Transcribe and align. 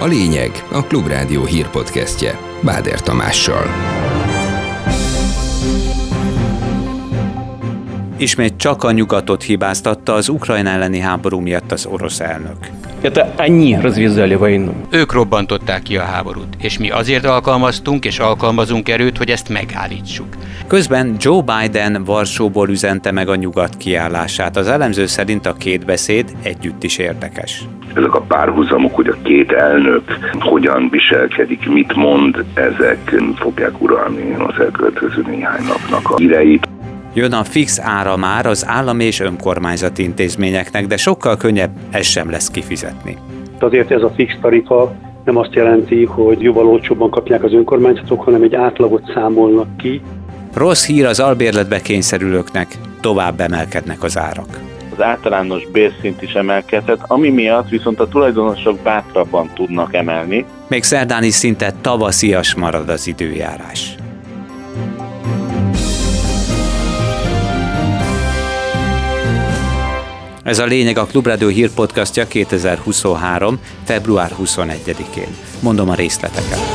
A 0.00 0.06
lényeg 0.06 0.50
a 0.72 0.82
Klubrádió 0.82 1.44
hírpodcastje 1.44 2.38
Báder 2.60 3.00
Tamással. 3.00 3.66
Ismét 8.16 8.56
csak 8.56 8.84
a 8.84 8.90
nyugatot 8.90 9.42
hibáztatta 9.42 10.12
az 10.12 10.28
Ukrajna 10.28 10.70
elleni 10.70 10.98
háború 10.98 11.38
miatt 11.38 11.72
az 11.72 11.86
orosz 11.86 12.20
elnök. 12.20 12.56
Это 13.02 13.32
они 13.36 13.76
развязали 13.80 14.34
войну. 14.34 14.72
Ők 14.90 15.12
robbantották 15.12 15.82
ki 15.82 15.96
a 15.96 16.02
háborút, 16.02 16.56
és 16.58 16.78
mi 16.78 16.90
azért 16.90 17.24
alkalmaztunk 17.24 18.04
és 18.04 18.18
alkalmazunk 18.18 18.88
erőt, 18.88 19.16
hogy 19.16 19.30
ezt 19.30 19.48
megállítsuk. 19.48 20.26
Közben 20.71 21.15
Joe 21.19 21.41
Biden 21.41 22.03
Varsóból 22.03 22.69
üzente 22.69 23.11
meg 23.11 23.29
a 23.29 23.35
nyugat 23.35 23.77
kiállását. 23.77 24.57
Az 24.57 24.67
elemző 24.67 25.05
szerint 25.05 25.45
a 25.45 25.53
két 25.53 25.85
beszéd 25.85 26.31
együtt 26.43 26.83
is 26.83 26.97
érdekes. 26.97 27.63
Ezek 27.95 28.13
a 28.15 28.21
párhuzamok, 28.21 28.95
hogy 28.95 29.07
a 29.07 29.15
két 29.23 29.51
elnök 29.51 30.03
hogyan 30.39 30.89
viselkedik, 30.91 31.69
mit 31.69 31.95
mond, 31.95 32.45
ezek 32.53 33.15
fogják 33.35 33.81
uralni 33.81 34.33
az 34.33 34.59
elkövetkező 34.59 35.23
néhány 35.27 35.63
napnak 35.65 36.09
a 36.09 36.17
híreit. 36.17 36.67
Jön 37.13 37.33
a 37.33 37.43
fix 37.43 37.79
ára 37.79 38.17
már 38.17 38.45
az 38.45 38.65
állami 38.67 39.03
és 39.03 39.19
önkormányzati 39.19 40.03
intézményeknek, 40.03 40.87
de 40.87 40.97
sokkal 40.97 41.37
könnyebb 41.37 41.71
ez 41.89 42.05
sem 42.05 42.29
lesz 42.29 42.51
kifizetni. 42.51 43.17
Azért 43.59 43.91
ez 43.91 44.01
a 44.01 44.11
fix 44.15 44.33
tarifa 44.41 44.95
nem 45.25 45.37
azt 45.37 45.53
jelenti, 45.53 46.05
hogy 46.05 46.41
jóval 46.41 46.67
olcsóbban 46.67 47.09
kapják 47.09 47.43
az 47.43 47.53
önkormányzatok, 47.53 48.23
hanem 48.23 48.41
egy 48.41 48.55
átlagot 48.55 49.11
számolnak 49.13 49.77
ki. 49.77 50.01
Rossz 50.53 50.85
hír 50.85 51.05
az 51.05 51.19
albérletbe 51.19 51.81
kényszerülőknek, 51.81 52.77
tovább 53.01 53.39
emelkednek 53.39 54.03
az 54.03 54.17
árak. 54.17 54.59
Az 54.93 55.01
általános 55.01 55.67
bérszint 55.71 56.21
is 56.21 56.33
emelkedhet, 56.33 56.99
ami 57.07 57.29
miatt 57.29 57.69
viszont 57.69 57.99
a 57.99 58.07
tulajdonosok 58.07 58.79
bátrabban 58.79 59.51
tudnak 59.53 59.93
emelni. 59.93 60.45
Még 60.67 60.83
szerdán 60.83 61.23
is 61.23 61.33
szinte 61.33 61.73
tavaszias 61.81 62.55
marad 62.55 62.89
az 62.89 63.07
időjárás. 63.07 63.95
Ez 70.43 70.59
a 70.59 70.65
lényeg 70.65 70.97
a 70.97 71.05
Klubrádió 71.05 71.47
hírpodcastja 71.47 72.27
2023. 72.27 73.59
február 73.83 74.31
21-én. 74.43 75.35
Mondom 75.59 75.89
a 75.89 75.95
részleteket. 75.95 76.70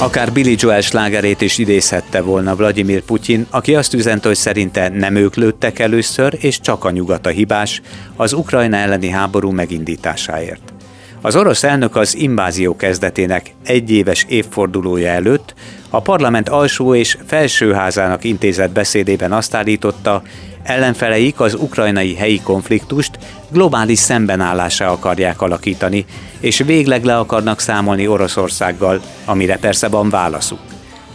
Akár 0.00 0.32
Billy 0.32 0.54
Joel 0.58 0.80
slágerét 0.80 1.40
is 1.40 1.58
idézhette 1.58 2.20
volna 2.20 2.56
Vladimir 2.56 3.02
Putyin, 3.02 3.46
aki 3.50 3.74
azt 3.74 3.94
üzente, 3.94 4.28
hogy 4.28 4.36
szerinte 4.36 4.88
nem 4.88 5.16
ők 5.16 5.34
lőttek 5.34 5.78
először, 5.78 6.36
és 6.40 6.60
csak 6.60 6.84
a 6.84 6.90
nyugat 6.90 7.26
a 7.26 7.30
hibás, 7.30 7.82
az 8.16 8.32
Ukrajna 8.32 8.76
elleni 8.76 9.08
háború 9.08 9.50
megindításáért. 9.50 10.72
Az 11.20 11.36
orosz 11.36 11.64
elnök 11.64 11.96
az 11.96 12.16
invázió 12.16 12.76
kezdetének 12.76 13.54
egyéves 13.64 14.26
évfordulója 14.28 15.10
előtt 15.10 15.54
a 15.90 16.00
parlament 16.00 16.48
alsó 16.48 16.94
és 16.94 17.16
felsőházának 17.26 18.24
intézett 18.24 18.70
beszédében 18.70 19.32
azt 19.32 19.54
állította, 19.54 20.22
ellenfeleik 20.67 21.39
az 21.39 21.53
ukrajnai 21.53 22.15
helyi 22.15 22.41
konfliktust 22.41 23.17
globális 23.49 23.99
szembenállásra 23.99 24.91
akarják 24.91 25.41
alakítani, 25.41 26.05
és 26.39 26.57
végleg 26.57 27.03
le 27.03 27.17
akarnak 27.17 27.59
számolni 27.59 28.07
Oroszországgal, 28.07 29.01
amire 29.25 29.57
persze 29.57 29.87
van 29.87 30.09
válaszuk. 30.09 30.59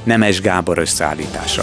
Nemes 0.02 0.40
Gábor 0.40 0.78
összeállítása. 0.78 1.62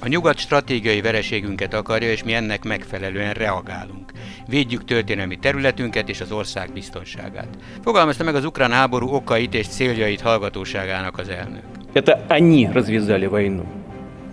A 0.00 0.08
nyugat 0.08 0.38
stratégiai 0.38 1.00
vereségünket 1.00 1.74
akarja, 1.74 2.10
és 2.10 2.22
mi 2.22 2.32
ennek 2.32 2.64
megfelelően 2.64 3.32
reagálunk. 3.32 4.12
Védjük 4.46 4.84
történelmi 4.84 5.36
területünket 5.36 6.08
és 6.08 6.20
az 6.20 6.32
ország 6.32 6.72
biztonságát. 6.72 7.48
Fogalmazta 7.84 8.24
meg 8.24 8.34
az 8.34 8.44
ukrán 8.44 8.70
háború 8.70 9.08
okait 9.08 9.54
és 9.54 9.66
céljait 9.66 10.20
hallgatóságának 10.20 11.18
az 11.18 11.28
elnök. 11.28 11.62
Это 11.92 12.24
они 12.28 12.68
развязали 12.72 13.26
войну. 13.26 13.64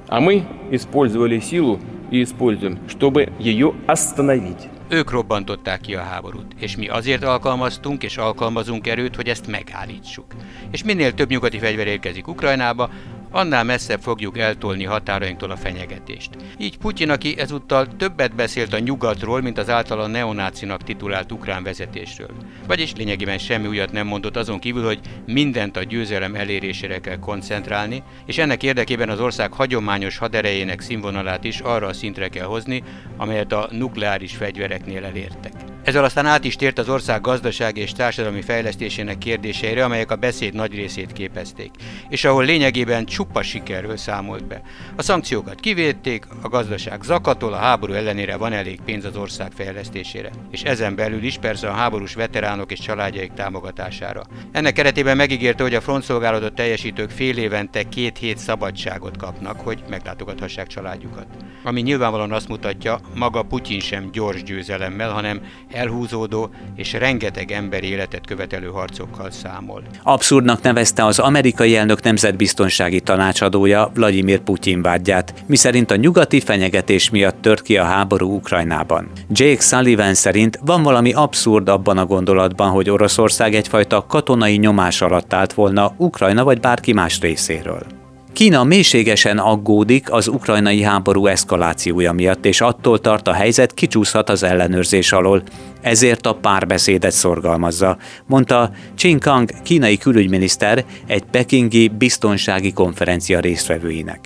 А 0.10 0.20
мы 0.20 0.44
использовали 0.72 1.40
силу 1.40 1.80
и 2.12 2.22
используем, 2.22 2.78
чтобы 2.88 3.32
ее 3.40 3.74
остановить. 3.86 4.70
Ők 4.90 5.10
robbantották 5.10 5.82
ki 5.82 5.96
a 5.96 6.02
háborút, 6.02 6.46
és 6.60 6.76
mi 6.76 6.88
azért 6.88 7.24
alkalmaztunk 7.24 8.04
és 8.04 8.18
alkalmazunk 8.18 8.88
erőt, 8.88 9.16
hogy 9.16 9.28
ezt 9.28 9.48
megállítsuk. 9.48 10.26
És 10.72 10.84
minél 10.84 11.14
több 11.14 11.30
nyugati 11.30 11.60
fegyver 11.60 11.88
érkezik 11.88 12.28
Ukrajnába, 12.28 12.90
annál 13.31 13.65
messzebb 13.65 14.01
fogjuk 14.01 14.39
eltolni 14.39 14.85
határainktól 14.85 15.51
a 15.51 15.57
fenyegetést. 15.57 16.31
Így 16.59 16.79
Putyin, 16.79 17.11
aki 17.11 17.39
ezúttal 17.39 17.97
többet 17.97 18.35
beszélt 18.35 18.73
a 18.73 18.79
nyugatról, 18.79 19.41
mint 19.41 19.59
az 19.59 19.71
általa 19.71 20.07
neonácinak 20.07 20.83
titulált 20.83 21.33
ukrán 21.33 21.63
vezetésről. 21.63 22.31
Vagyis 22.67 22.93
lényegében 22.95 23.39
semmi 23.39 23.67
újat 23.67 23.93
nem 23.93 24.07
mondott 24.07 24.37
azon 24.37 24.59
kívül, 24.59 24.85
hogy 24.85 25.01
mindent 25.27 25.77
a 25.77 25.83
győzelem 25.83 26.35
elérésére 26.35 26.99
kell 26.99 27.19
koncentrálni, 27.19 28.03
és 28.27 28.39
ennek 28.39 28.63
érdekében 28.63 29.09
az 29.09 29.21
ország 29.21 29.53
hagyományos 29.53 30.19
haderejének 30.19 30.81
színvonalát 30.81 31.45
is 31.45 31.61
arra 31.61 31.87
a 31.87 31.93
szintre 31.93 32.29
kell 32.29 32.47
hozni, 32.47 32.83
amelyet 33.17 33.53
a 33.53 33.69
nukleáris 33.71 34.37
fegyvereknél 34.37 35.05
elértek. 35.05 35.70
Ezzel 35.83 36.05
aztán 36.05 36.27
át 36.27 36.45
is 36.45 36.57
tért 36.57 36.79
az 36.79 36.89
ország 36.89 37.21
gazdasági 37.21 37.81
és 37.81 37.93
társadalmi 37.93 38.43
fejlesztésének 38.43 39.19
kérdéseire, 39.19 39.85
amelyek 39.85 40.11
a 40.11 40.17
beszéd 40.17 40.55
nagy 40.55 40.75
részét 40.75 41.13
képezték, 41.13 41.71
és 42.09 42.25
ahol 42.25 42.45
lényegében 42.45 43.05
csupa 43.05 43.43
sikerről 43.43 43.97
számolt 43.97 44.47
be. 44.47 44.63
A 44.97 45.03
szankciókat 45.03 45.61
kivédték, 45.61 46.27
a 46.43 46.49
gazdaság 46.49 47.03
zakatol, 47.03 47.53
a 47.53 47.57
háború 47.57 47.93
ellenére 47.93 48.37
van 48.37 48.53
elég 48.53 48.81
pénz 48.85 49.05
az 49.05 49.17
ország 49.17 49.53
fejlesztésére, 49.53 50.31
és 50.51 50.63
ezen 50.63 50.95
belül 50.95 51.23
is 51.23 51.39
persze 51.39 51.69
a 51.69 51.73
háborús 51.73 52.15
veteránok 52.15 52.73
és 52.73 52.79
családjaik 52.79 53.33
támogatására. 53.33 54.23
Ennek 54.53 54.73
keretében 54.73 55.17
megígérte, 55.17 55.63
hogy 55.63 55.75
a 55.75 55.81
frontszolgálatot 55.81 56.55
teljesítők 56.55 57.11
fél 57.11 57.39
évente 57.39 57.83
két 57.83 58.19
hét 58.19 58.39
szabadságot 58.39 59.17
kapnak, 59.17 59.61
hogy 59.61 59.83
meglátogathassák 59.89 60.67
családjukat. 60.67 61.27
Ami 61.63 61.81
nyilvánvalóan 61.81 62.33
azt 62.33 62.49
mutatja, 62.49 63.01
maga 63.15 63.43
Putyin 63.43 63.81
sem 63.81 64.11
gyors 64.11 64.43
győzelemmel, 64.43 65.11
hanem 65.11 65.41
elhúzódó 65.73 66.51
és 66.77 66.93
rengeteg 66.93 67.51
emberi 67.51 67.87
életet 67.87 68.27
követelő 68.27 68.67
harcokkal 68.67 69.31
számol. 69.31 69.83
Abszurdnak 70.03 70.63
nevezte 70.63 71.05
az 71.05 71.19
amerikai 71.19 71.77
elnök 71.77 72.03
nemzetbiztonsági 72.03 73.01
tanácsadója 73.01 73.91
Vladimir 73.95 74.39
Putyin 74.41 74.83
vágyát, 74.83 75.35
miszerint 75.47 75.91
a 75.91 75.97
nyugati 75.97 76.41
fenyegetés 76.41 77.11
miatt 77.11 77.43
tört 77.43 77.63
ki 77.63 77.77
a 77.77 77.85
háború 77.85 78.35
Ukrajnában. 78.35 79.09
Jake 79.31 79.61
Sullivan 79.61 80.15
szerint 80.15 80.59
van 80.65 80.83
valami 80.83 81.13
abszurd 81.13 81.69
abban 81.69 81.99
a 81.99 82.07
gondolatban, 82.07 82.71
hogy 82.71 82.91
Oroszország 82.91 83.55
egyfajta 83.55 84.07
katonai 84.09 84.57
nyomás 84.57 85.01
alatt 85.01 85.33
állt 85.33 85.53
volna 85.53 85.95
Ukrajna 85.97 86.45
vagy 86.45 86.61
bárki 86.61 86.93
más 86.93 87.21
részéről. 87.21 88.00
Kína 88.33 88.65
mélységesen 88.65 89.39
aggódik 89.39 90.13
az 90.13 90.29
ukrajnai 90.29 90.83
háború 90.83 91.27
eszkalációja 91.27 92.13
miatt, 92.13 92.45
és 92.45 92.61
attól 92.61 93.01
tart 93.01 93.29
a 93.29 93.33
helyzet 93.33 93.75
kicsúszhat 93.75 94.29
az 94.29 94.43
ellenőrzés 94.43 95.13
alól. 95.13 95.43
Ezért 95.81 96.27
a 96.27 96.35
párbeszédet 96.35 97.13
szorgalmazza, 97.13 97.97
mondta 98.27 98.71
Qin 98.97 99.19
Kang 99.19 99.51
kínai 99.63 99.99
külügyminiszter 99.99 100.85
egy 101.07 101.23
pekingi 101.23 101.89
biztonsági 101.89 102.73
konferencia 102.73 103.41
résztvevőinek. 103.41 104.21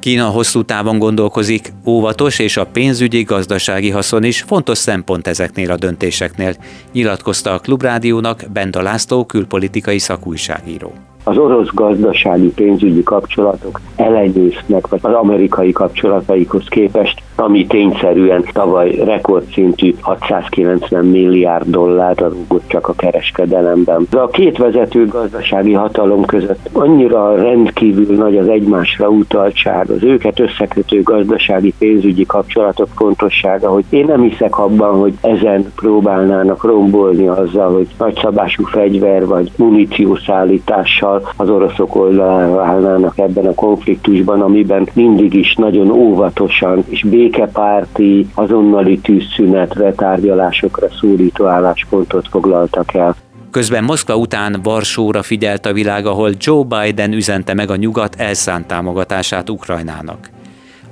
Kína 0.00 0.26
hosszú 0.26 0.62
távon 0.62 0.98
gondolkozik, 0.98 1.72
óvatos 1.84 2.38
és 2.38 2.56
a 2.56 2.66
pénzügyi 2.66 3.22
gazdasági 3.22 3.90
haszon 3.90 4.24
is 4.24 4.42
fontos 4.42 4.78
szempont 4.78 5.26
ezeknél 5.26 5.70
a 5.70 5.76
döntéseknél, 5.76 6.56
nyilatkozta 6.92 7.52
a 7.52 7.58
Klubrádiónak 7.58 8.44
Benda 8.52 8.82
László 8.82 9.24
külpolitikai 9.24 9.98
szakújságíró 9.98 10.92
az 11.28 11.38
orosz 11.38 11.68
gazdasági 11.74 12.52
pénzügyi 12.52 13.02
kapcsolatok 13.02 13.80
elenyésznek 13.96 14.84
az 14.90 15.12
amerikai 15.12 15.72
kapcsolataikhoz 15.72 16.64
képest, 16.68 17.22
ami 17.36 17.66
tényszerűen 17.66 18.44
tavaly 18.52 18.90
rekordszintű 19.04 19.94
690 20.00 21.04
milliárd 21.04 21.70
dollárra 21.70 22.28
rúgott 22.28 22.68
csak 22.68 22.88
a 22.88 22.92
kereskedelemben. 22.92 24.06
De 24.10 24.18
a 24.18 24.28
két 24.28 24.56
vezető 24.56 25.06
gazdasági 25.06 25.72
hatalom 25.72 26.24
között 26.24 26.68
annyira 26.72 27.36
rendkívül 27.36 28.16
nagy 28.16 28.36
az 28.36 28.48
egymásra 28.48 29.08
utaltság, 29.08 29.90
az 29.90 30.02
őket 30.02 30.40
összekötő 30.40 31.02
gazdasági 31.02 31.74
pénzügyi 31.78 32.26
kapcsolatok 32.26 32.88
fontossága, 32.94 33.68
hogy 33.68 33.84
én 33.88 34.04
nem 34.04 34.22
hiszek 34.22 34.58
abban, 34.58 34.98
hogy 34.98 35.14
ezen 35.20 35.72
próbálnának 35.76 36.64
rombolni 36.64 37.28
azzal, 37.28 37.72
hogy 37.72 37.86
nagyszabású 37.98 38.64
fegyver 38.64 39.26
vagy 39.26 39.50
muníciószállítással 39.56 41.15
az 41.36 41.48
oroszok 41.50 41.94
oldalára 41.94 42.64
állnának 42.64 43.18
ebben 43.18 43.46
a 43.46 43.54
konfliktusban, 43.54 44.40
amiben 44.40 44.88
mindig 44.92 45.34
is 45.34 45.54
nagyon 45.54 45.90
óvatosan 45.90 46.84
és 46.88 47.02
békepárti, 47.02 48.26
azonnali 48.34 48.98
tűzszünetre, 48.98 49.92
tárgyalásokra 49.92 50.88
szólító 51.00 51.46
álláspontot 51.46 52.28
foglaltak 52.28 52.94
el. 52.94 53.14
Közben 53.50 53.84
Moszkva 53.84 54.16
után 54.16 54.60
Varsóra 54.62 55.22
figyelt 55.22 55.66
a 55.66 55.72
világ, 55.72 56.06
ahol 56.06 56.30
Joe 56.38 56.64
Biden 56.64 57.12
üzente 57.12 57.54
meg 57.54 57.70
a 57.70 57.76
nyugat 57.76 58.14
elszánt 58.18 58.66
támogatását 58.66 59.50
Ukrajnának. 59.50 60.34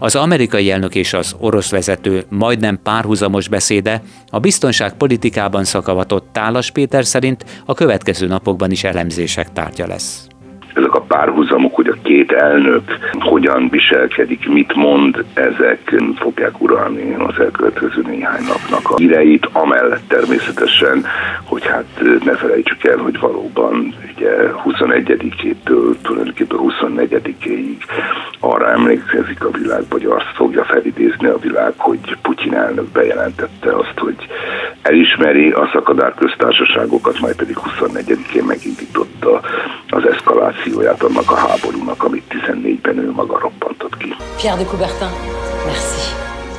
Az 0.04 0.16
amerikai 0.16 0.70
elnök 0.70 0.94
és 0.94 1.12
az 1.12 1.36
orosz 1.40 1.70
vezető 1.70 2.22
majdnem 2.28 2.78
párhuzamos 2.82 3.48
beszéde 3.48 4.02
a 4.30 4.38
biztonságpolitikában 4.38 5.64
szakavatott 5.64 6.26
Tálas 6.32 6.70
Péter 6.70 7.04
szerint 7.04 7.44
a 7.66 7.74
következő 7.74 8.26
napokban 8.26 8.70
is 8.70 8.84
elemzések 8.84 9.52
tárgya 9.52 9.86
lesz. 9.86 10.26
Ezek 10.74 10.94
a 10.94 11.00
párhuzamok, 11.00 11.74
hogy 11.74 11.88
a 11.88 11.96
két 12.02 12.32
elnök 12.32 12.82
hogyan 13.18 13.68
viselkedik, 13.68 14.48
mit 14.48 14.74
mond, 14.74 15.24
ezek 15.34 15.94
fogják 16.16 16.60
uralni 16.60 17.14
az 17.14 17.40
elkövetkező 17.40 18.02
néhány 18.06 18.42
napnak 18.42 18.90
a 18.90 18.96
híreit, 18.96 19.48
amellett 19.52 20.08
természetesen, 20.08 21.04
hogy 21.44 21.66
hát 21.66 21.84
ne 22.24 22.34
felejtsük 22.34 22.84
el, 22.84 22.96
hogy 22.96 23.18
valóban 23.18 23.94
ugye 24.16 24.32
21-től 24.64 25.94
tulajdonképpen 26.02 26.58
24-ig 26.60 27.76
arra 27.96 28.13
emlékezik 28.84 29.44
a 29.44 29.50
világ, 29.50 29.84
vagy 29.88 30.04
azt 30.04 30.32
fogja 30.34 30.64
felidézni 30.64 31.26
a 31.26 31.38
világ, 31.38 31.72
hogy 31.76 32.16
Putyin 32.22 32.54
elnök 32.54 32.88
bejelentette 32.88 33.76
azt, 33.76 33.98
hogy 33.98 34.16
elismeri 34.82 35.50
a 35.50 35.70
szakadár 35.72 36.14
köztársaságokat, 36.14 37.20
majd 37.20 37.36
pedig 37.36 37.56
24-én 37.56 38.44
megindította 38.44 39.40
az 39.88 40.06
eszkalációját 40.06 41.02
annak 41.02 41.30
a 41.30 41.36
háborúnak, 41.36 42.02
amit 42.02 42.24
14-ben 42.30 42.98
ő 42.98 43.10
maga 43.10 43.38
robbantott 43.38 43.96
ki. 43.96 44.14
Pierre 44.36 44.58
de 44.58 44.64
Coubertin, 44.64 45.08
merci. 45.66 46.04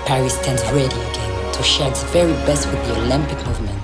Paris 0.05 0.31
stands 0.31 0.63
ready 0.71 0.99
again 1.09 1.31
to 1.51 1.61
share 1.63 1.89
its 1.89 2.03
very 2.11 2.35
best 2.45 2.65
with 2.71 2.81
the 2.87 2.93
Olympic 3.01 3.39
movement. 3.45 3.74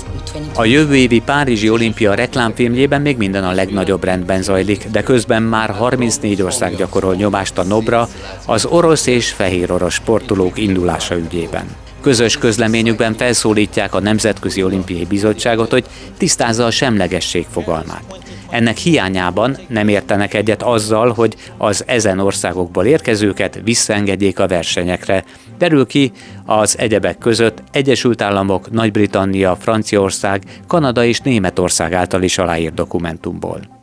A 0.56 0.66
jövő 0.66 0.96
évi 0.96 1.20
Párizsi 1.20 1.70
olimpia 1.70 2.14
reklámfilmjében 2.14 3.02
még 3.02 3.18
minden 3.18 3.44
a 3.44 3.52
legnagyobb 3.52 4.04
rendben 4.04 4.42
zajlik, 4.42 4.88
de 4.92 5.04
közben 5.04 5.44
már 5.44 5.70
34 5.70 6.42
ország 6.42 6.76
gyakorol 6.76 7.16
nyomást 7.16 7.58
a 7.58 7.64
Nobra, 7.64 8.08
az 8.46 8.66
orosz 8.66 9.06
és 9.06 9.32
fehér 9.32 9.72
orosz 9.72 9.94
sportolók 9.94 10.58
indulása 10.58 11.16
ügyében. 11.18 11.66
Közös 12.02 12.38
közleményükben 12.38 13.14
felszólítják 13.14 13.94
a 13.94 14.00
Nemzetközi 14.00 14.64
Olimpiai 14.64 15.06
Bizottságot, 15.06 15.72
hogy 15.72 15.86
tisztázza 16.18 16.66
a 16.66 16.72
semlegesség 16.72 17.46
fogalmát. 17.52 18.04
Ennek 18.50 18.78
hiányában 18.78 19.58
nem 19.68 19.88
értenek 19.88 20.34
egyet 20.34 20.64
azzal, 20.64 21.12
hogy 21.12 21.36
az 21.58 21.84
ezen 21.88 22.20
országokból 22.20 22.86
érkezőket 22.86 23.60
visszaengedjék 23.64 24.40
a 24.40 24.48
versenyekre. 24.48 25.24
Derül 25.58 25.86
ki 25.86 26.12
az 26.46 26.78
egyebek 26.78 27.18
között 27.18 27.64
Egyesült 27.72 28.22
Államok, 28.22 28.72
Nagy-Britannia, 28.72 29.56
Franciaország, 29.56 30.44
Kanada 30.68 31.04
és 31.04 31.20
Németország 31.20 31.94
által 31.94 32.24
is 32.24 32.38
aláírt 32.38 32.74
dokumentumból. 32.74 33.81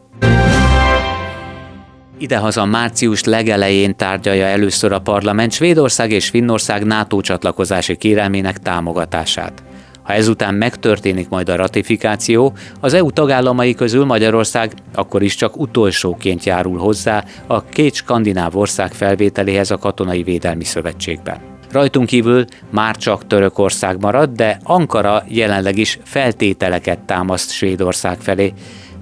Idehaza 2.19 2.65
március 2.65 3.25
legelején 3.25 3.97
tárgyalja 3.97 4.45
először 4.45 4.93
a 4.93 4.99
parlament 4.99 5.53
Svédország 5.53 6.11
és 6.11 6.29
Finnország 6.29 6.85
NATO 6.85 7.21
csatlakozási 7.21 7.97
kérelmének 7.97 8.59
támogatását. 8.59 9.63
Ha 10.03 10.13
ezután 10.13 10.55
megtörténik 10.55 11.29
majd 11.29 11.49
a 11.49 11.57
ratifikáció, 11.57 12.53
az 12.81 12.95
EU 12.95 13.11
tagállamai 13.11 13.75
közül 13.75 14.05
Magyarország 14.05 14.73
akkor 14.95 15.23
is 15.23 15.35
csak 15.35 15.61
utolsóként 15.61 16.45
járul 16.45 16.79
hozzá 16.79 17.25
a 17.47 17.65
két 17.65 17.95
skandináv 17.95 18.57
ország 18.57 18.93
felvételéhez 18.93 19.71
a 19.71 19.79
Katonai 19.79 20.23
Védelmi 20.23 20.65
Szövetségben. 20.65 21.41
Rajtunk 21.73 22.07
kívül 22.07 22.45
már 22.71 22.97
csak 22.97 23.27
Törökország 23.27 24.01
marad, 24.01 24.31
de 24.31 24.59
Ankara 24.63 25.25
jelenleg 25.29 25.79
is 25.79 25.99
feltételeket 26.05 26.99
támaszt 26.99 27.53
Svédország 27.53 28.21
felé, 28.21 28.53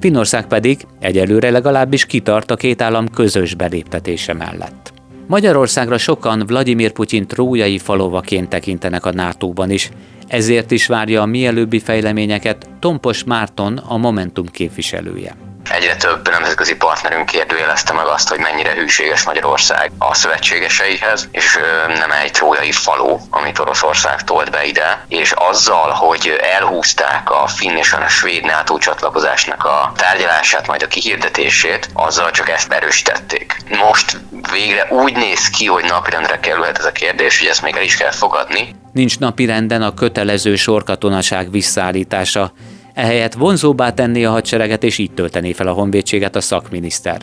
Finnország 0.01 0.47
pedig 0.47 0.87
egyelőre 1.01 1.51
legalábbis 1.51 2.07
kitart 2.07 2.51
a 2.51 2.57
két 2.57 2.83
állam 2.83 3.09
közös 3.09 3.55
beléptetése 3.55 4.33
mellett. 4.33 4.93
Magyarországra 5.27 5.99
sokan 5.99 6.45
Vladimir 6.47 6.93
Putyin 6.93 7.27
trójai 7.27 7.79
falovaként 7.79 8.49
tekintenek 8.49 9.07
a 9.07 9.13
NATO-ban 9.13 9.71
is, 9.71 9.91
ezért 10.27 10.71
is 10.71 10.87
várja 10.87 11.23
a 11.23 11.27
mielőbbi 11.27 11.79
fejleményeket 11.79 12.69
Tompos 12.81 13.25
Márton, 13.25 13.77
a 13.77 13.97
Momentum 13.97 14.47
képviselője 14.47 15.46
egyre 15.71 15.97
több 15.97 16.31
nemzetközi 16.31 16.77
partnerünk 16.77 17.27
kérdőjelezte 17.27 17.93
meg 17.93 18.07
azt, 18.07 18.29
hogy 18.29 18.39
mennyire 18.39 18.75
hűséges 18.75 19.25
Magyarország 19.25 19.91
a 19.99 20.15
szövetségeseihez, 20.15 21.29
és 21.31 21.59
nem 21.99 22.11
egy 22.11 22.31
trójai 22.31 22.73
faló, 22.73 23.21
amit 23.31 23.59
Oroszország 23.59 24.25
tolt 24.25 24.51
be 24.51 24.65
ide, 24.65 25.05
és 25.09 25.33
azzal, 25.33 25.91
hogy 25.91 26.39
elhúzták 26.55 27.31
a 27.31 27.47
finn 27.47 27.77
és 27.77 27.93
a 27.93 28.09
svéd 28.09 28.45
NATO 28.45 28.79
csatlakozásnak 28.79 29.65
a 29.65 29.93
tárgyalását, 29.97 30.67
majd 30.67 30.83
a 30.83 30.87
kihirdetését, 30.87 31.89
azzal 31.93 32.31
csak 32.31 32.49
ezt 32.49 32.73
erősítették. 32.73 33.57
Most 33.69 34.21
végre 34.53 34.87
úgy 34.91 35.17
néz 35.17 35.51
ki, 35.51 35.67
hogy 35.67 35.85
napirendre 35.85 36.41
kerülhet 36.41 36.79
ez 36.79 36.85
a 36.85 36.93
kérdés, 36.93 37.39
hogy 37.39 37.49
ezt 37.49 37.63
még 37.63 37.77
el 37.77 37.83
is 37.83 37.97
kell 37.97 38.11
fogadni. 38.11 38.75
Nincs 38.93 39.19
napirenden 39.19 39.83
a 39.83 39.95
kötelező 39.95 40.57
sorkatonaság 40.57 41.51
visszaállítása, 41.51 42.53
ehelyett 42.97 43.35
vonzóbbá 43.35 43.91
tenné 43.91 44.25
a 44.25 44.31
hadsereget 44.31 44.85
és 44.85 44.99
így 44.99 45.11
töltené 45.11 45.53
fel 45.53 45.67
a 45.67 45.73
honvédséget 45.73 46.37
a 46.37 46.41
szakminiszter. 46.41 47.21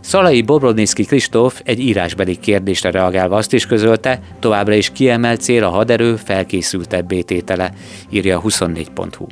Szalai 0.00 0.42
Bobrodnicki 0.42 1.04
Kristóf 1.04 1.60
egy 1.64 1.80
írásbeli 1.80 2.36
kérdésre 2.36 2.90
reagálva 2.90 3.36
azt 3.36 3.52
is 3.52 3.66
közölte, 3.66 4.20
továbbra 4.38 4.74
is 4.74 4.90
kiemelt 4.90 5.40
cél 5.40 5.64
a 5.64 5.68
haderő 5.68 6.16
felkészültebb 6.16 7.06
bététele, 7.06 7.72
írja 8.10 8.38
a 8.38 8.42
24.hu. 8.42 9.26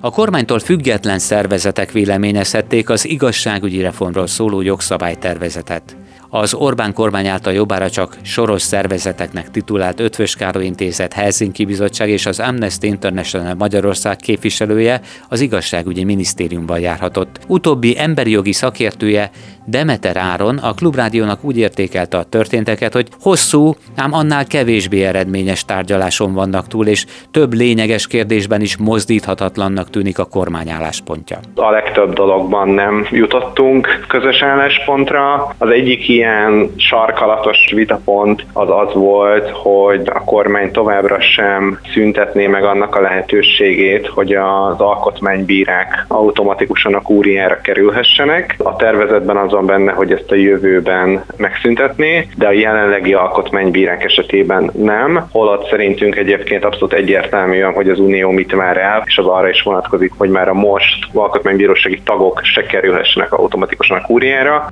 A 0.00 0.10
kormánytól 0.10 0.58
független 0.58 1.18
szervezetek 1.18 1.92
véleményezhették 1.92 2.88
az 2.88 3.08
igazságügyi 3.08 3.80
reformról 3.80 4.26
szóló 4.26 4.60
jogszabálytervezetet. 4.60 5.96
Az 6.36 6.54
Orbán 6.54 6.92
kormány 6.92 7.26
által 7.26 7.52
jobbára 7.52 7.90
csak 7.90 8.16
soros 8.22 8.62
szervezeteknek 8.62 9.50
titulált 9.50 10.00
Ötvös 10.00 10.34
Károly 10.34 10.64
Intézet 10.64 11.12
Helsinki 11.12 11.64
Bizottság 11.64 12.08
és 12.08 12.26
az 12.26 12.40
Amnesty 12.40 12.82
International 12.82 13.54
Magyarország 13.54 14.16
képviselője 14.16 15.00
az 15.28 15.40
igazságügyi 15.40 16.04
minisztériumban 16.04 16.78
járhatott. 16.78 17.40
Utóbbi 17.46 17.98
emberi 17.98 18.30
jogi 18.30 18.52
szakértője 18.52 19.30
Demeter 19.66 20.16
Áron 20.16 20.58
a 20.58 20.72
Klubrádiónak 20.72 21.44
úgy 21.44 21.58
értékelte 21.58 22.16
a 22.16 22.22
történteket, 22.22 22.92
hogy 22.92 23.08
hosszú, 23.20 23.74
ám 23.96 24.12
annál 24.12 24.46
kevésbé 24.46 25.04
eredményes 25.04 25.64
tárgyaláson 25.64 26.34
vannak 26.34 26.66
túl, 26.66 26.86
és 26.86 27.06
több 27.30 27.52
lényeges 27.52 28.06
kérdésben 28.06 28.60
is 28.60 28.76
mozdíthatatlannak 28.76 29.90
tűnik 29.90 30.18
a 30.18 30.24
kormány 30.24 30.70
álláspontja. 30.70 31.38
A 31.54 31.70
legtöbb 31.70 32.12
dologban 32.12 32.68
nem 32.68 33.06
jutottunk 33.10 34.04
közös 34.08 34.42
álláspontra. 34.42 35.54
Az 35.58 35.70
egyik 35.70 36.08
ilyen 36.08 36.72
sarkalatos 36.76 37.72
vitapont 37.74 38.46
az 38.52 38.68
az 38.70 38.94
volt, 38.94 39.48
hogy 39.50 40.02
a 40.14 40.24
kormány 40.24 40.70
továbbra 40.70 41.20
sem 41.20 41.78
szüntetné 41.92 42.46
meg 42.46 42.64
annak 42.64 42.96
a 42.96 43.00
lehetőségét, 43.00 44.06
hogy 44.06 44.32
az 44.32 44.80
alkotmánybírák 44.80 46.04
automatikusan 46.08 46.94
a 46.94 47.02
kúriára 47.02 47.60
kerülhessenek. 47.60 48.54
A 48.58 48.76
tervezetben 48.76 49.36
az 49.36 49.52
van 49.54 49.66
benne, 49.66 49.92
hogy 49.92 50.12
ezt 50.12 50.30
a 50.30 50.34
jövőben 50.34 51.24
megszüntetné, 51.36 52.28
de 52.36 52.46
a 52.46 52.52
jelenlegi 52.52 53.14
alkotmánybírák 53.14 54.04
esetében 54.04 54.70
nem. 54.74 55.28
Holott 55.30 55.68
szerintünk 55.68 56.16
egyébként 56.16 56.64
abszolút 56.64 56.92
egyértelműen, 56.92 57.72
hogy 57.72 57.88
az 57.88 57.98
Unió 57.98 58.30
mit 58.30 58.52
vár 58.52 58.76
el, 58.76 59.02
és 59.06 59.18
az 59.18 59.26
arra 59.26 59.48
is 59.48 59.62
vonatkozik, 59.62 60.12
hogy 60.16 60.30
már 60.30 60.48
a 60.48 60.54
most 60.54 61.06
alkotmánybírósági 61.12 62.00
tagok 62.04 62.40
se 62.42 62.62
kerülhessenek 62.62 63.32
automatikusan 63.32 63.96
a 63.96 64.06
kúriára. 64.06 64.70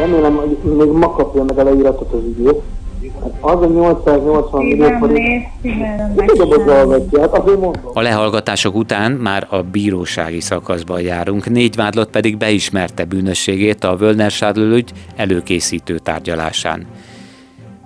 Remélem, 0.00 0.36
hogy 0.36 0.72
még 0.76 0.88
ma 0.88 1.10
kapja 1.10 1.44
meg 1.44 1.58
a 1.58 1.62
leíratot 1.62 2.12
az 2.12 2.20
ügyét. 2.38 2.60
Hát 3.22 3.54
az 3.54 3.62
a 3.62 3.66
880 3.66 4.64
millió 4.64 4.88
forint. 4.98 5.44
Hát 7.20 7.42
a 7.92 8.00
lehallgatások 8.00 8.74
után 8.74 9.12
már 9.12 9.46
a 9.50 9.62
bírósági 9.62 10.40
szakaszban 10.40 11.00
járunk, 11.00 11.50
négy 11.50 11.76
vádlott 11.76 12.10
pedig 12.10 12.36
beismerte 12.36 13.04
bűnösségét 13.04 13.84
a 13.84 13.96
Völner 13.96 14.32
ügy 14.56 14.92
előkészítő 15.16 15.98
tárgyalásán. 15.98 16.86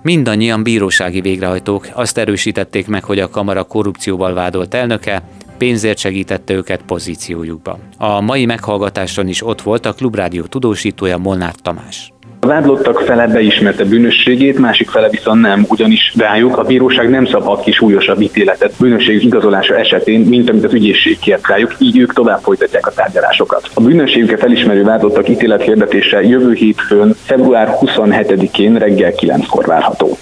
Mindannyian 0.01 0.63
bírósági 0.63 1.21
végrehajtók 1.21 1.87
azt 1.93 2.17
erősítették 2.17 2.87
meg, 2.87 3.03
hogy 3.03 3.19
a 3.19 3.29
kamara 3.29 3.63
korrupcióval 3.63 4.33
vádolt 4.33 4.73
elnöke 4.73 5.23
pénzért 5.57 5.97
segítette 5.97 6.53
őket 6.53 6.81
pozíciójukba. 6.81 7.77
A 7.97 8.21
mai 8.21 8.45
meghallgatáson 8.45 9.27
is 9.27 9.45
ott 9.45 9.61
volt 9.61 9.85
a 9.85 9.93
Klubrádió 9.93 10.43
tudósítója 10.43 11.17
Molnár 11.17 11.55
Tamás. 11.55 12.12
A 12.43 12.45
vádlottak 12.45 12.99
fele 12.99 13.27
beismerte 13.27 13.83
bűnösségét, 13.83 14.59
másik 14.59 14.89
fele 14.89 15.09
viszont 15.09 15.41
nem, 15.41 15.65
ugyanis 15.69 16.13
rájuk 16.17 16.57
a 16.57 16.63
bíróság 16.63 17.09
nem 17.09 17.25
szabhat 17.25 17.63
ki 17.63 17.71
súlyosabb 17.71 18.21
ítéletet 18.21 18.73
bűnösség 18.79 19.23
igazolása 19.23 19.77
esetén, 19.77 20.19
mint 20.19 20.49
amit 20.49 20.63
az 20.63 20.73
ügyészség 20.73 21.19
kért 21.19 21.47
rájuk, 21.47 21.75
így 21.77 21.97
ők 21.97 22.13
tovább 22.13 22.39
folytatják 22.41 22.87
a 22.87 22.91
tárgyalásokat. 22.91 23.69
A 23.73 23.81
bűnösségüket 23.81 24.43
elismerő 24.43 24.83
vádlottak 24.83 25.29
ítélethirdetése 25.29 26.21
jövő 26.21 26.53
hétfőn, 26.53 27.15
február 27.23 27.77
27-én 27.81 28.75
reggel 28.75 29.11
9-kor 29.15 29.65
várható. 29.65 30.17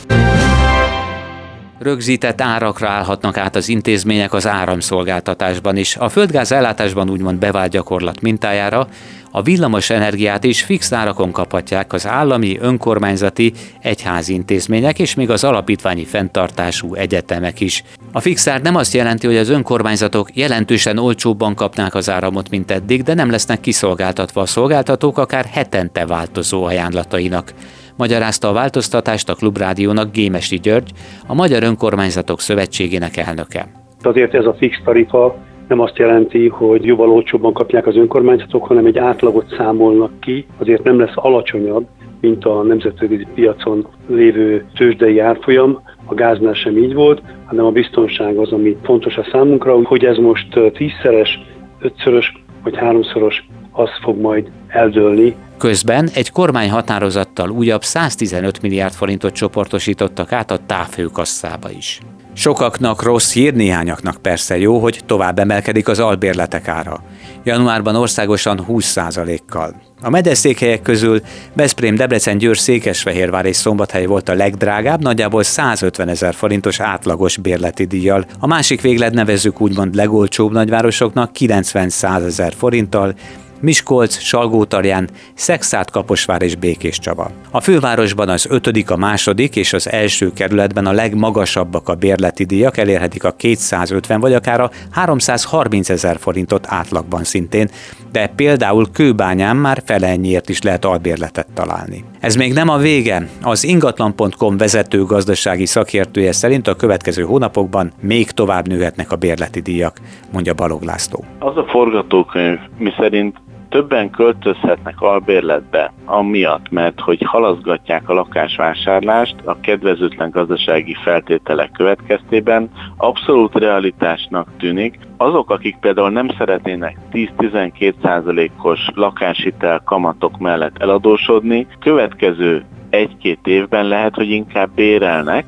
Rögzített 1.84 2.42
árakra 2.42 2.90
állhatnak 2.90 3.38
át 3.38 3.56
az 3.56 3.70
intézmények 3.70 4.34
az 4.34 4.48
áramszolgáltatásban 4.48 5.78
is. 5.78 5.96
A 5.96 6.10
földgáz 6.10 6.52
ellátásban 6.52 7.10
úgymond 7.10 7.40
bevált 7.40 7.72
gyakorlat 7.72 8.22
mintájára 8.22 8.88
a 9.32 9.42
villamos 9.42 9.90
energiát 9.90 10.44
is 10.44 10.64
fix 10.64 10.92
árakon 10.92 11.32
kaphatják 11.32 11.94
az 11.94 12.08
állami, 12.08 12.58
önkormányzati, 12.60 13.54
egyházi 13.80 14.34
intézmények 14.34 15.00
és 15.00 15.16
még 15.16 15.30
az 15.30 15.44
alapítványi 15.44 16.06
fenntartású 16.06 16.96
egyetemek 16.96 17.60
is. 17.60 17.84
A 18.12 18.20
fix 18.20 18.48
ár 18.48 18.62
nem 18.62 18.76
azt 18.76 18.94
jelenti, 18.94 19.28
hogy 19.28 19.38
az 19.38 19.50
önkormányzatok 19.50 20.36
jelentősen 20.36 20.98
olcsóbban 20.98 21.56
kapnák 21.56 21.96
az 21.96 22.10
áramot, 22.10 22.50
mint 22.50 22.72
eddig, 22.72 23.04
de 23.04 23.14
nem 23.14 23.32
lesznek 23.32 23.62
kiszolgáltatva 23.62 24.42
a 24.42 24.46
szolgáltatók 24.46 25.18
akár 25.18 25.46
hetente 25.46 26.06
változó 26.06 26.64
ajánlatainak 26.64 27.54
magyarázta 28.02 28.48
a 28.48 28.54
változtatást 28.54 29.30
a 29.30 29.36
Klubrádiónak 29.36 30.12
Gémesi 30.12 30.60
György, 30.60 30.92
a 31.28 31.34
Magyar 31.34 31.64
Önkormányzatok 31.64 32.40
Szövetségének 32.40 33.18
elnöke. 33.18 33.68
Azért 34.02 34.34
ez 34.34 34.46
a 34.46 34.54
fix 34.54 34.78
tarifa 34.84 35.36
nem 35.68 35.80
azt 35.80 35.98
jelenti, 35.98 36.48
hogy 36.48 36.86
jóval 36.86 37.10
olcsóbban 37.10 37.54
kapják 37.54 37.88
az 37.88 37.96
önkormányzatok, 37.96 38.64
hanem 38.66 38.86
egy 38.86 38.98
átlagot 38.98 39.54
számolnak 39.58 40.12
ki, 40.20 40.46
azért 40.58 40.84
nem 40.84 41.00
lesz 41.00 41.16
alacsonyabb, 41.16 41.86
mint 42.22 42.46
a 42.46 42.62
nemzetközi 42.62 43.28
piacon 43.34 43.88
lévő 44.08 44.66
tőzsdei 44.76 45.20
árfolyam. 45.20 45.82
A 46.06 46.14
gáznál 46.14 46.54
sem 46.54 46.78
így 46.78 46.94
volt, 46.94 47.22
hanem 47.46 47.66
a 47.66 47.72
biztonság 47.72 48.38
az, 48.38 48.52
ami 48.52 48.78
fontos 48.84 49.18
a 49.18 49.28
számunkra, 49.32 49.80
hogy 49.84 50.06
ez 50.06 50.18
most 50.18 50.60
tízszeres, 50.74 51.40
ötszörös 51.82 52.44
vagy 52.64 52.78
háromszoros, 52.78 53.44
az 53.72 53.90
fog 54.02 54.22
majd 54.22 54.52
eldőlni. 54.68 55.36
Közben 55.62 56.10
egy 56.14 56.32
kormányhatározattal 56.32 57.50
újabb 57.50 57.84
115 57.84 58.62
milliárd 58.62 58.94
forintot 58.94 59.34
csoportosítottak 59.34 60.32
át 60.32 60.52
a 60.52 60.60
távhőkasszába 60.66 61.72
is. 61.72 62.00
Sokaknak 62.34 63.04
rossz 63.04 63.34
hír, 63.34 63.54
néhányaknak 63.54 64.18
persze 64.22 64.58
jó, 64.58 64.80
hogy 64.80 65.00
tovább 65.06 65.40
emelkedik 65.40 65.88
az 65.88 66.00
albérletek 66.00 66.68
ára. 66.68 67.04
Januárban 67.44 67.96
országosan 67.96 68.66
20%-kal. 68.70 69.76
A 70.02 70.10
megyeszékhelyek 70.10 70.82
közül 70.82 71.22
Veszprém, 71.54 71.96
Debrecen, 71.96 72.38
Győr, 72.38 72.58
Székesfehérvár 72.58 73.46
és 73.46 73.56
Szombathely 73.56 74.06
volt 74.06 74.30
a 74.30 74.34
legdrágább, 74.34 75.02
nagyjából 75.02 75.44
150 75.44 76.08
ezer 76.08 76.34
forintos 76.34 76.80
átlagos 76.80 77.38
bérleti 77.38 77.86
díjjal. 77.86 78.26
A 78.40 78.48
másik 78.48 78.82
véglet 78.82 79.14
nevezzük 79.14 79.62
úgymond 79.62 79.96
legolcsóbb 79.96 80.52
nagyvárosoknak 80.52 81.32
90-100 81.40 82.26
ezer 82.26 82.54
forinttal, 82.58 83.14
Miskolc, 83.62 84.20
Salgótarján, 84.20 85.10
Szexát, 85.34 85.92
Kaposvár 85.92 86.42
és 86.42 86.56
Békés 86.56 87.00
Csaba. 87.00 87.32
A 87.52 87.62
fővárosban 87.62 88.30
az 88.30 88.48
ötödik, 88.50 88.92
a 88.92 88.98
második 88.98 89.56
és 89.56 89.74
az 89.74 89.90
első 89.90 90.32
kerületben 90.34 90.86
a 90.86 90.92
legmagasabbak 90.92 91.90
a 91.90 91.96
bérleti 91.96 92.44
díjak, 92.44 92.78
elérhetik 92.78 93.24
a 93.24 93.32
250 93.32 94.20
vagy 94.20 94.34
akár 94.34 94.60
a 94.62 94.72
330 94.92 95.90
ezer 95.90 96.18
forintot 96.20 96.68
átlagban 96.70 97.24
szintén, 97.24 97.70
de 98.12 98.28
például 98.36 98.92
Kőbányán 98.94 99.56
már 99.56 99.82
fele 99.86 100.08
ennyiért 100.08 100.50
is 100.50 100.62
lehet 100.62 100.86
albérletet 100.86 101.48
találni. 101.54 102.04
Ez 102.20 102.36
még 102.36 102.54
nem 102.54 102.70
a 102.70 102.78
vége. 102.78 103.28
Az 103.42 103.64
ingatlan.com 103.64 104.58
vezető 104.58 105.04
gazdasági 105.04 105.66
szakértője 105.66 106.32
szerint 106.32 106.68
a 106.68 106.76
következő 106.76 107.24
hónapokban 107.24 107.92
még 108.00 108.32
tovább 108.32 108.68
nőhetnek 108.68 109.12
a 109.12 109.16
bérleti 109.16 109.60
díjak, 109.60 109.98
mondja 110.32 110.54
Balog 110.54 110.84
László. 110.84 111.24
Az 111.40 111.58
a 111.58 111.64
forgatókönyv, 111.64 112.60
mi 112.78 112.92
szerint 112.98 113.38
többen 113.72 114.10
költözhetnek 114.10 115.02
albérletbe, 115.02 115.94
amiatt, 116.06 116.70
mert 116.70 117.00
hogy 117.00 117.22
halaszgatják 117.26 118.10
a 118.10 118.14
lakásvásárlást 118.14 119.36
a 119.46 119.60
kedvezőtlen 119.60 120.30
gazdasági 120.30 120.96
feltételek 121.04 121.72
következtében, 121.72 122.70
abszolút 122.98 123.56
realitásnak 123.56 124.48
tűnik. 124.58 125.00
Azok, 125.18 125.50
akik 125.50 125.78
például 125.80 126.10
nem 126.10 126.30
szeretnének 126.38 126.98
10-12%-os 127.12 128.80
lakáshitel 128.94 129.82
kamatok 129.86 130.38
mellett 130.38 130.78
eladósodni, 130.78 131.68
következő 131.80 132.64
egy-két 132.90 133.48
évben 133.48 133.88
lehet, 133.88 134.16
hogy 134.16 134.30
inkább 134.30 134.70
bérelnek, 134.76 135.46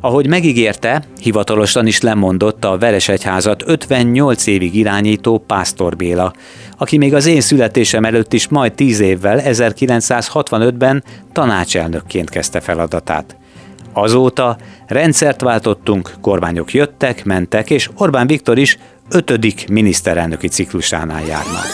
ahogy 0.00 0.26
megígérte, 0.26 1.02
hivatalosan 1.20 1.86
is 1.86 2.00
lemondott 2.00 2.64
a 2.64 2.78
Veresegyházat 2.78 3.62
58 3.66 4.46
évig 4.46 4.74
irányító 4.74 5.38
Pásztor 5.38 5.96
Béla, 5.96 6.32
aki 6.78 6.98
még 6.98 7.14
az 7.14 7.26
én 7.26 7.40
születésem 7.40 8.04
előtt 8.04 8.32
is 8.32 8.48
majd 8.48 8.72
10 8.72 9.00
évvel 9.00 9.40
1965-ben 9.44 11.04
tanácselnökként 11.32 12.30
kezdte 12.30 12.60
feladatát. 12.60 13.36
Azóta 13.92 14.56
rendszert 14.86 15.40
váltottunk, 15.40 16.12
kormányok 16.20 16.72
jöttek, 16.72 17.24
mentek, 17.24 17.70
és 17.70 17.88
Orbán 17.96 18.26
Viktor 18.26 18.58
is 18.58 18.78
ötödik 19.10 19.68
miniszterelnöki 19.68 20.48
ciklusánál 20.48 21.22
járnak. 21.26 21.64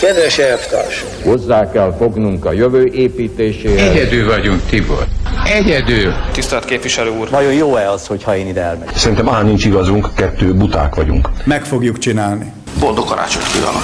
Kedves 0.00 0.38
elvtárs! 0.38 1.04
Hozzá 1.24 1.70
kell 1.70 1.94
fognunk 1.98 2.44
a 2.44 2.52
jövő 2.52 2.86
építéséhez. 2.86 3.96
Egyedül 3.96 4.26
vagyunk, 4.26 4.62
Tibor. 4.62 5.06
Egyedül. 5.52 6.12
Tisztelt 6.32 6.64
képviselő 6.64 7.10
úr. 7.10 7.30
Vajon 7.30 7.52
jó-e 7.52 7.90
az, 7.90 8.06
hogyha 8.06 8.36
én 8.36 8.46
ide 8.46 8.60
elmegyek? 8.60 8.96
Szerintem 8.96 9.28
á, 9.28 9.42
nincs 9.42 9.64
igazunk, 9.64 10.14
kettő 10.14 10.54
buták 10.54 10.94
vagyunk. 10.94 11.30
Meg 11.44 11.64
fogjuk 11.64 11.98
csinálni. 11.98 12.52
Boldog 12.80 13.04
karácsonyt 13.06 13.52
kívánok. 13.52 13.82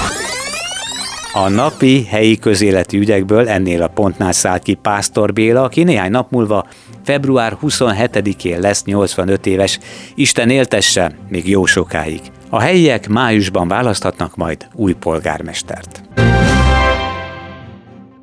A 1.34 1.48
napi 1.48 2.04
helyi 2.04 2.38
közéleti 2.38 2.98
ügyekből 2.98 3.48
ennél 3.48 3.82
a 3.82 3.88
pontnál 3.88 4.32
szállt 4.32 4.62
ki 4.62 4.74
Pásztor 4.74 5.32
Béla, 5.32 5.62
aki 5.62 5.82
néhány 5.82 6.10
nap 6.10 6.30
múlva 6.30 6.66
február 7.04 7.56
27-én 7.62 8.60
lesz 8.60 8.84
85 8.84 9.46
éves. 9.46 9.78
Isten 10.14 10.50
éltesse 10.50 11.12
még 11.28 11.48
jó 11.48 11.64
sokáig. 11.64 12.20
A 12.50 12.60
helyiek 12.60 13.08
májusban 13.08 13.68
választhatnak 13.68 14.36
majd 14.36 14.66
új 14.74 14.92
polgármestert. 14.92 16.02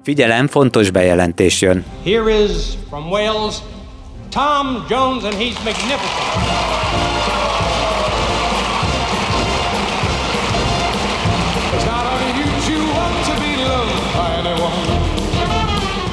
Figyelem, 0.09 0.47
fontos 0.47 0.89
bejelentés 0.89 1.61
jön. 1.61 1.85
Here 2.03 2.43
is 2.43 2.51
from 2.89 3.09
Wales, 3.09 3.55
Tom 4.29 4.85
Jones 4.89 5.23
and 5.23 5.33
he's 5.33 5.63
magnificent. 5.63 6.27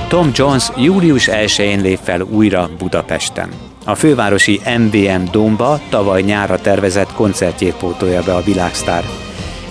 Tom 0.09 0.31
Jones 0.35 0.71
július 0.77 1.29
1-én 1.31 1.81
lép 1.81 1.99
fel 2.03 2.21
újra 2.21 2.71
Budapesten. 2.79 3.49
A 3.85 3.95
fővárosi 3.95 4.61
MVM 4.79 5.25
Domba 5.33 5.81
tavaly 5.89 6.23
nyára 6.23 6.59
tervezett 6.59 7.13
koncertjét 7.13 7.75
pótolja 7.75 8.23
be 8.23 8.35
a 8.35 8.41
világsztár. 8.41 9.26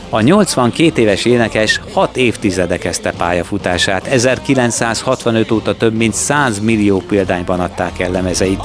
A 0.10 0.22
82 0.22 1.02
éves 1.02 1.26
énekes 1.26 1.82
6 1.94 2.18
évtizede 2.18 2.78
kezdte 2.78 3.12
pályafutását, 3.12 4.06
1965 4.06 5.52
óta 5.52 5.76
több 5.76 5.94
mint 5.94 6.14
100 6.14 6.60
millió 6.60 6.98
példányban 7.08 7.60
adták 7.60 8.00
el 8.00 8.12
lemezeit. 8.12 8.64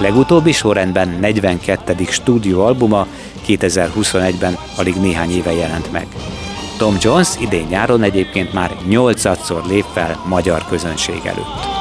Legutóbbi 0.00 0.52
sorrendben 0.52 1.08
42. 1.20 1.94
stúdióalbuma 2.10 3.06
2021-ben 3.46 4.58
alig 4.76 4.94
néhány 4.94 5.30
éve 5.30 5.52
jelent 5.52 5.92
meg. 5.92 6.06
Tom 6.78 6.96
Jones 7.00 7.28
idén 7.40 7.66
nyáron 7.70 8.02
egyébként 8.02 8.52
már 8.52 8.70
8-szor 8.90 9.66
lép 9.68 9.84
fel 9.92 10.22
magyar 10.28 10.64
közönség 10.68 11.20
előtt. 11.24 11.77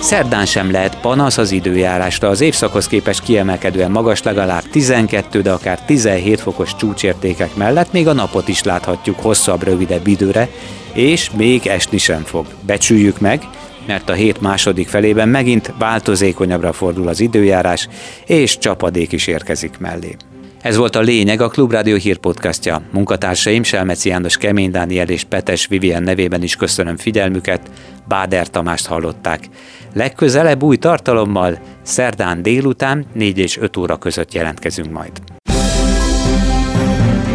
Szerdán 0.00 0.46
sem 0.46 0.70
lehet 0.70 1.00
panasz 1.00 1.38
az 1.38 1.52
időjárásra. 1.52 2.28
Az 2.28 2.40
évszakhoz 2.40 2.86
képest 2.86 3.22
kiemelkedően 3.22 3.90
magas, 3.90 4.22
legalább 4.22 4.62
12, 4.70 5.40
de 5.40 5.50
akár 5.50 5.80
17 5.84 6.40
fokos 6.40 6.76
csúcsértékek 6.76 7.54
mellett 7.54 7.92
még 7.92 8.08
a 8.08 8.12
napot 8.12 8.48
is 8.48 8.62
láthatjuk 8.62 9.20
hosszabb, 9.20 9.62
rövidebb 9.62 10.06
időre, 10.06 10.48
és 10.92 11.30
még 11.30 11.66
esni 11.66 11.98
sem 11.98 12.22
fog. 12.22 12.46
Becsüljük 12.60 13.20
meg, 13.20 13.42
mert 13.86 14.08
a 14.08 14.12
hét 14.12 14.40
második 14.40 14.88
felében 14.88 15.28
megint 15.28 15.72
változékonyabbra 15.78 16.72
fordul 16.72 17.08
az 17.08 17.20
időjárás, 17.20 17.88
és 18.26 18.58
csapadék 18.58 19.12
is 19.12 19.26
érkezik 19.26 19.78
mellé. 19.78 20.16
Ez 20.62 20.76
volt 20.76 20.96
a 20.96 21.00
lényeg 21.00 21.40
a 21.40 21.48
Klubrádió 21.48 21.96
hírpodcastja. 21.96 22.82
Munkatársaim 22.90 23.62
Selmeci 23.62 24.08
János 24.08 24.36
Kemény 24.36 24.70
Dániel 24.70 25.08
és 25.08 25.24
Petes 25.24 25.66
Vivien 25.66 26.02
nevében 26.02 26.42
is 26.42 26.56
köszönöm 26.56 26.96
figyelmüket, 26.96 27.70
Báder 28.08 28.50
Tamást 28.50 28.86
hallották. 28.86 29.48
Legközelebb 29.94 30.62
új 30.62 30.76
tartalommal 30.76 31.58
szerdán 31.82 32.42
délután 32.42 33.06
4 33.12 33.38
és 33.38 33.56
5 33.56 33.76
óra 33.76 33.96
között 33.96 34.34
jelentkezünk 34.34 34.92
majd. 34.92 35.12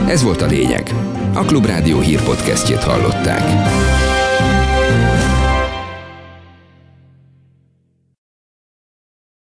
Ez 0.07 0.23
volt 0.23 0.41
a 0.41 0.45
lényeg. 0.45 0.93
A 1.33 1.43
Klubrádió 1.45 1.99
hírpodcastjét 1.99 2.83
hallották. 2.83 3.41